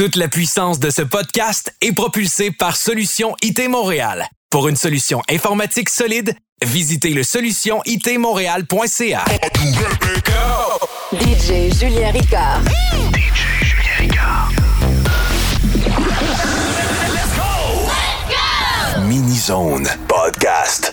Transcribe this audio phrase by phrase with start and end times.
[0.00, 4.26] Toute la puissance de ce podcast est propulsée par Solution IT Montréal.
[4.48, 6.34] Pour une solution informatique solide,
[6.64, 9.24] visitez le solutionitmontréal.ca.
[11.12, 12.62] DJ Julien Ricard.
[13.12, 14.50] DJ Julien Ricard.
[19.06, 20.89] Mini Zone Podcast.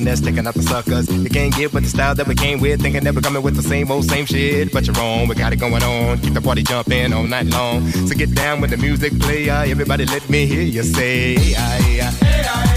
[0.00, 1.08] down, that's sticking out the suckers.
[1.10, 3.56] You can't get with the style that we came with, thinking that we're coming with
[3.56, 4.72] the same old, same shit.
[4.72, 7.90] But you're wrong, we got it going on, keep the party jumping all night long.
[7.90, 11.80] So get down with the music player, everybody let me hear you say, hey, I,
[11.80, 12.69] hey, I.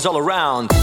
[0.00, 0.79] is all around.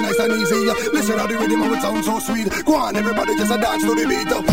[0.00, 0.54] nice and easy.
[0.92, 2.48] Listen how the rhythm and it sounds so sweet.
[2.64, 4.51] Go on, everybody, just a dance to the beat.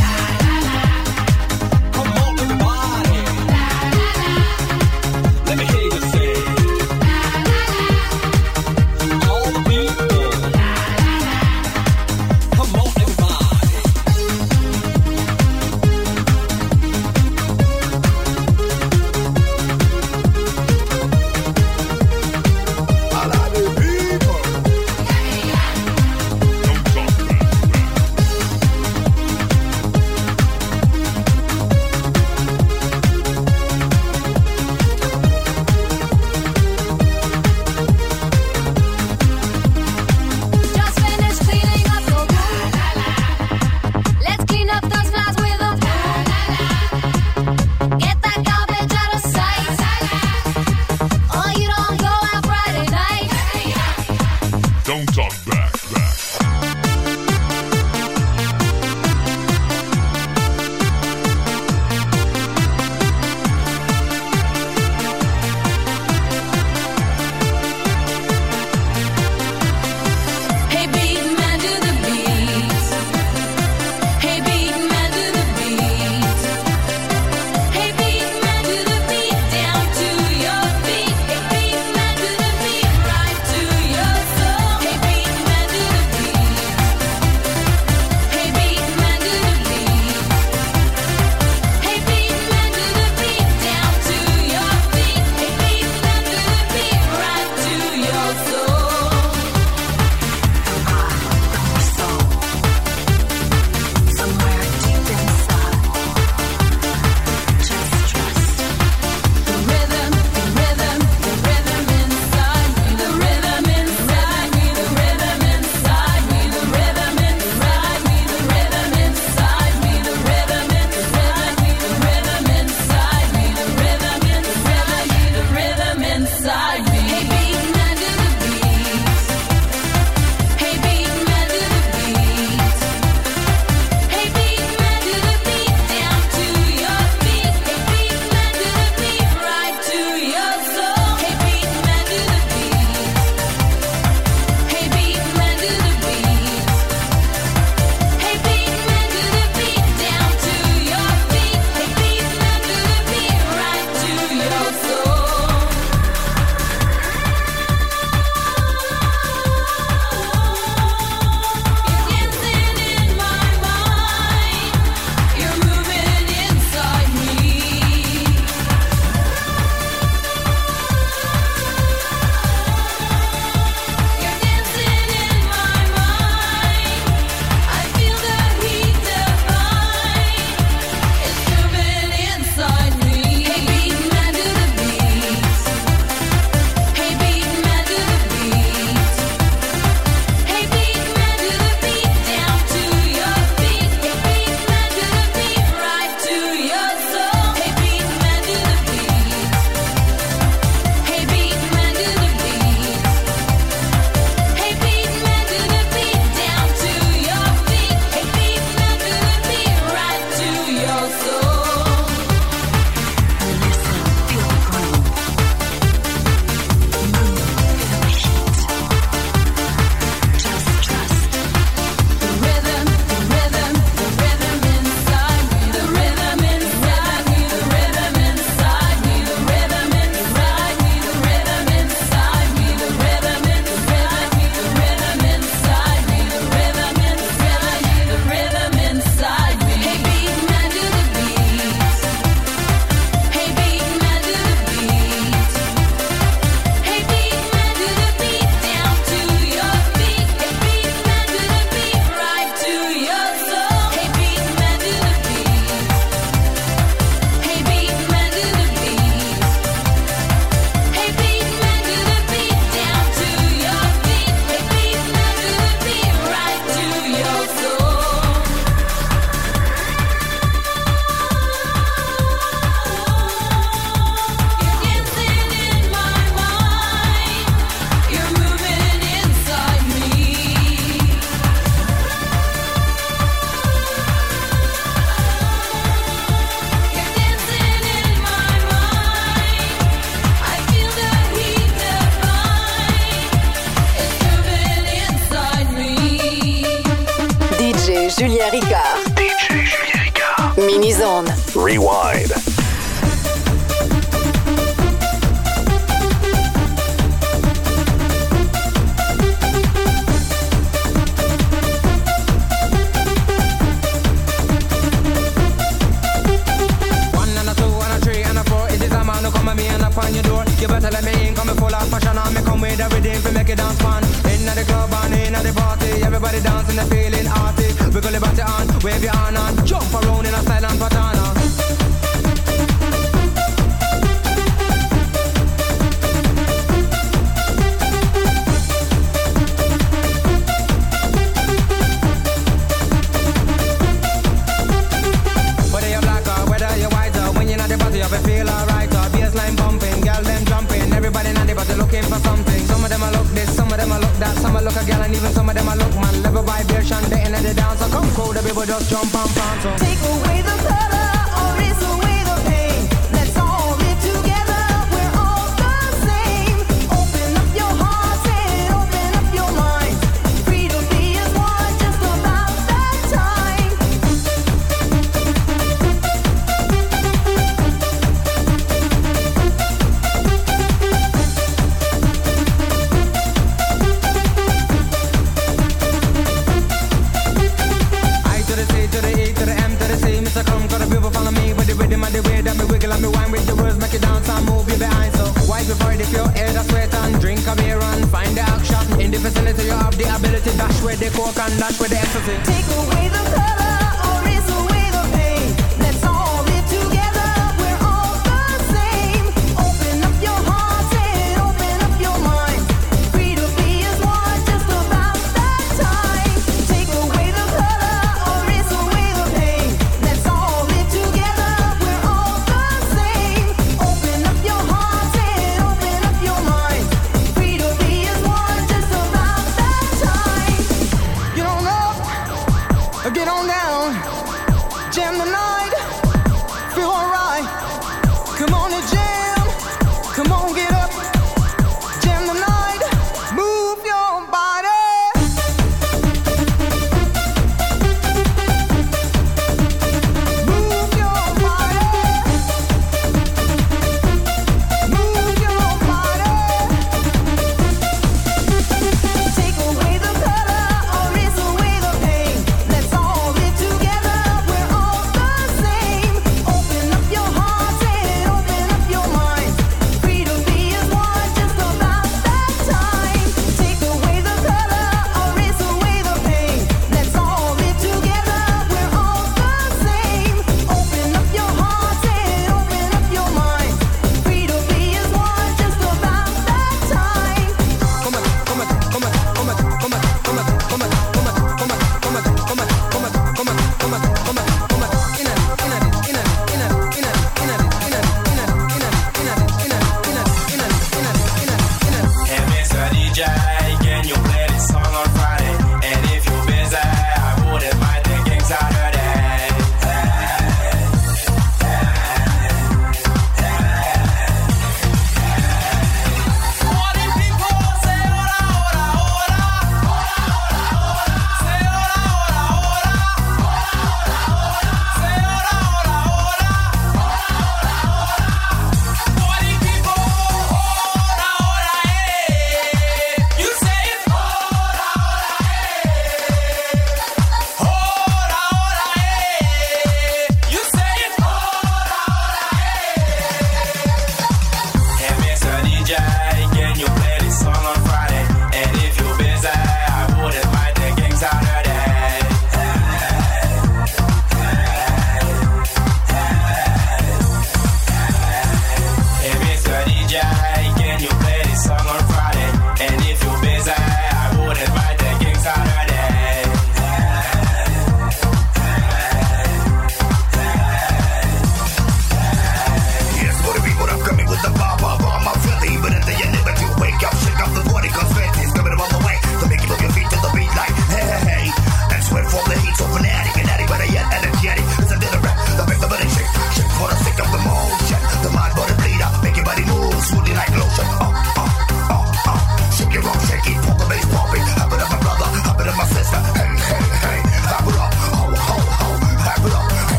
[358.34, 359.89] the people just jump and pants.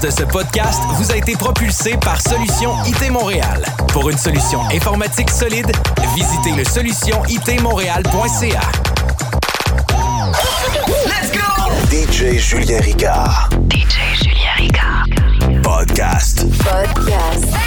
[0.00, 3.64] De ce podcast vous a été propulsée par Solution IT Montréal.
[3.88, 5.70] Pour une solution informatique solide,
[6.14, 8.60] visitez le solutionitmontréal.ca.
[11.06, 11.40] Let's go!
[11.90, 13.50] DJ Julien Ricard.
[13.70, 15.06] DJ Julien Ricard.
[15.62, 16.44] Podcast.
[16.58, 17.63] Podcast.